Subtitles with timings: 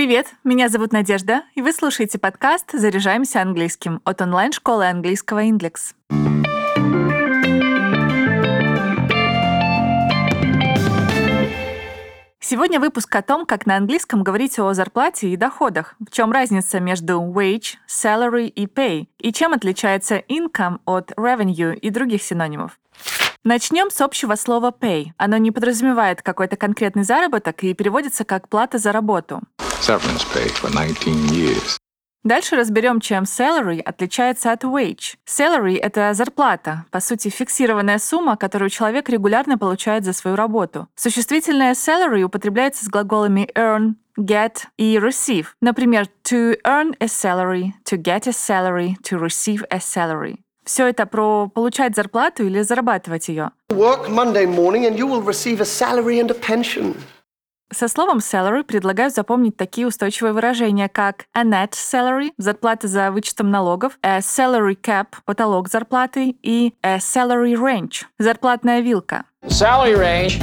[0.00, 5.94] Привет, меня зовут Надежда, и вы слушаете подкаст «Заряжаемся английским» от онлайн-школы английского «Индекс».
[12.40, 16.80] Сегодня выпуск о том, как на английском говорить о зарплате и доходах, в чем разница
[16.80, 22.78] между wage, salary и pay, и чем отличается income от revenue и других синонимов.
[23.44, 25.08] Начнем с общего слова pay.
[25.18, 29.42] Оно не подразумевает какой-то конкретный заработок и переводится как плата за работу.
[30.32, 31.78] Pay for 19 years.
[32.22, 35.16] Дальше разберем, чем salary отличается от wage.
[35.26, 40.88] Salary— это зарплата, по сути, фиксированная сумма, которую человек регулярно получает за свою работу.
[40.96, 45.46] Существительное salary употребляется с глаголами earn, get и receive.
[45.62, 50.40] Например, to earn a salary, to get a salary, to receive a salary.
[50.64, 53.50] Все это про получать зарплату или зарабатывать ее.
[53.70, 56.94] Work Monday morning and you will receive a salary and a pension.
[57.72, 63.50] Со словом salary предлагаю запомнить такие устойчивые выражения, как a net salary– зарплата за вычетом
[63.52, 69.24] налогов, a salary cap– потолок зарплаты и a salary range– зарплатная вилка.
[69.46, 70.40] salary range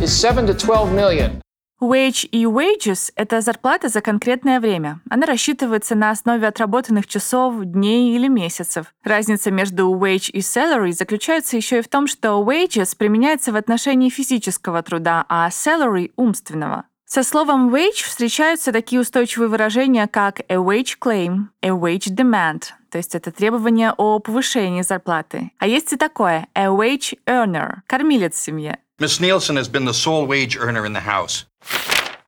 [0.00, 1.42] is 7 to 12 million.
[1.80, 5.00] Wage и wages— это зарплата за конкретное время.
[5.08, 8.92] Она рассчитывается на основе отработанных часов, дней или месяцев.
[9.02, 14.10] Разница между wage и salary заключается еще и в том, что wages применяется в отношении
[14.10, 16.84] физического труда, а salary— умственного.
[17.06, 22.98] Со словом wage встречаются такие устойчивые выражения, как a wage claim, a wage demand, то
[22.98, 25.50] есть это требование о повышении зарплаты.
[25.58, 28.78] А есть и такое a wage earner, кормилец семье.
[29.00, 31.46] Miss Nielsen has been the sole wage earner in the house.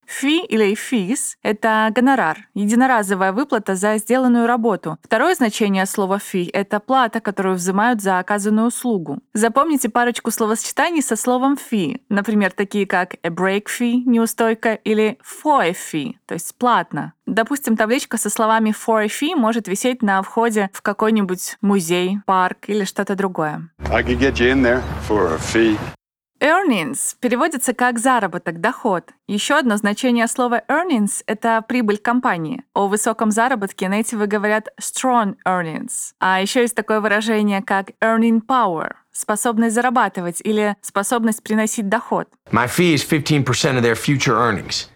[0.07, 4.97] Фи или фис– это гонорар, единоразовая выплата за сделанную работу.
[5.03, 9.19] Второе значение слова фи– это плата, которую взимают за оказанную услугу.
[9.35, 15.61] Запомните парочку словосочетаний со словом фи, например, такие как a break fee– неустойка, или for
[15.63, 17.13] a fee, то есть платно.
[17.27, 22.69] Допустим, табличка со словами for a fee может висеть на входе в какой-нибудь музей, парк
[22.69, 23.69] или что-то другое.
[23.91, 25.77] I could get you in there for a fee.
[26.43, 29.11] Earnings переводится как заработок, доход.
[29.29, 32.65] Еще одно значение слова earnings— это прибыль компании.
[32.75, 36.15] О высоком заработке нейтивы говорят strong earnings.
[36.19, 42.27] А еще есть такое выражение, как earning power— способность зарабатывать или способность приносить доход.
[42.51, 43.45] My fee is 15%
[43.79, 44.89] of their future earnings.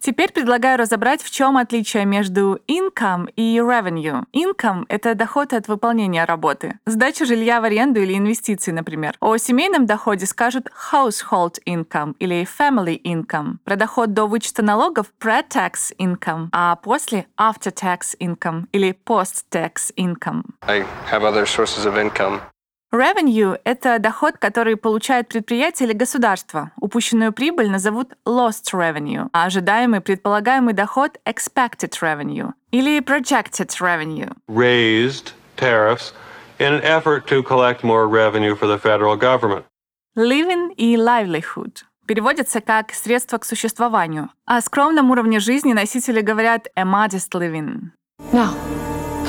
[0.00, 4.24] Теперь предлагаю разобрать, в чем отличие между income и revenue.
[4.34, 6.78] Income— это доход от выполнения работы.
[6.86, 9.14] Сдача жилья в аренду или инвестиции, например.
[9.20, 13.58] О семейном доходе скажут household income или family income.
[13.64, 20.44] Про доход до вычета налогов— pre-tax income, а после— after-tax income или post-tax income.
[20.62, 22.40] I have other sources of income.
[22.92, 26.72] Revenue— это доход, который получает предприятие или государство.
[26.80, 34.32] Упущенную прибыль назовут lost revenue, а ожидаемый предполагаемый доход— expected revenue или projected revenue.
[34.48, 36.12] Raised tariffs
[36.58, 39.64] in an effort to collect more revenue for the federal government.
[40.16, 44.30] Living и livelihood переводится как «средство к существованию».
[44.46, 47.92] О скромном уровне жизни носители говорят «a modest living».
[48.32, 48.52] Now,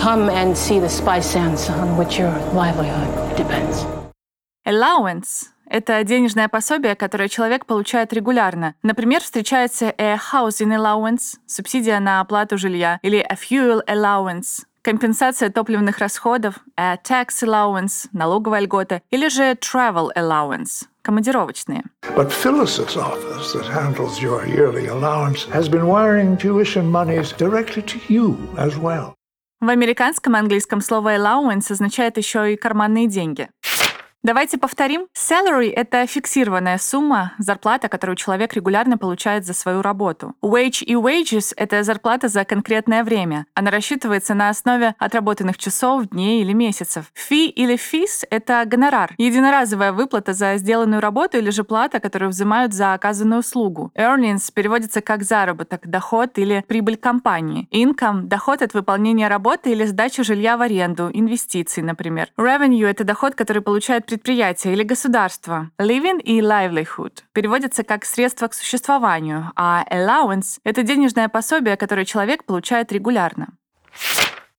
[0.01, 3.85] Come and see the spice sands on which your livelihood depends.
[4.65, 8.75] Allowance— это денежное пособие, которое человек получает регулярно.
[8.83, 15.97] Например, встречается a housing allowance— субсидия на оплату жилья, или a fuel allowance— компенсация топливных
[15.99, 21.83] расходов, a tax allowance— налоговая льгота, или же travel allowance— командировочные.
[22.15, 27.99] But Phyllis's office that handles your yearly allowance has been wiring tuition monies directly to
[28.07, 29.15] you as well.
[29.61, 33.47] В американском английском слово allowance означает еще и карманные деньги.
[34.23, 35.07] Давайте повторим.
[35.17, 40.35] Salary— это фиксированная сумма, зарплата, которую человек регулярно получает за свою работу.
[40.43, 43.47] Wage и wages— это зарплата за конкретное время.
[43.55, 47.11] Она рассчитывается на основе отработанных часов, дней или месяцев.
[47.15, 52.73] Fee или fees— это гонорар, единоразовая выплата за сделанную работу или же плата, которую взимают
[52.73, 53.91] за оказанную услугу.
[53.97, 57.67] Earnings переводится как заработок, доход или прибыль компании.
[57.71, 62.27] Income— доход от выполнения работы или сдачи жилья в аренду, инвестиций, например.
[62.37, 65.71] Revenue— это доход, который получает предприятие или государство.
[65.79, 72.43] Living и livelihood переводятся как средство к существованию, а allowance— это денежное пособие, которое человек
[72.43, 73.53] получает регулярно.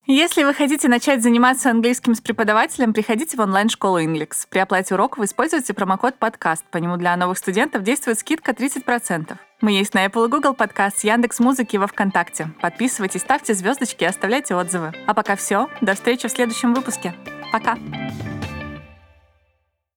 [0.07, 4.47] Если вы хотите начать заниматься английским с преподавателем, приходите в онлайн-школу Inglix.
[4.49, 6.65] При оплате уроков вы используете промокод подкаст.
[6.71, 9.37] По нему для новых студентов действует скидка 30%.
[9.61, 12.49] Мы есть на Apple и Google подкаст, Яндекс Музыки и во Вконтакте.
[12.59, 14.93] Подписывайтесь, ставьте звездочки и оставляйте отзывы.
[15.05, 15.69] А пока все.
[15.79, 17.13] До встречи в следующем выпуске.
[17.51, 17.77] Пока.